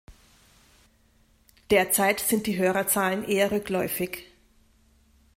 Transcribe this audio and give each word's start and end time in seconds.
Derzeit 1.69 2.21
sind 2.21 2.47
die 2.47 2.57
Hörerzahlen 2.57 3.23
eher 3.23 3.51
rückläufig. 3.51 4.23